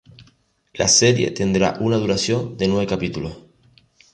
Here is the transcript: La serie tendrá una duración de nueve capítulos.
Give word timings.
La 0.73 0.87
serie 0.87 1.29
tendrá 1.29 1.77
una 1.79 1.97
duración 1.97 2.57
de 2.57 2.67
nueve 2.67 2.87
capítulos. 2.87 3.37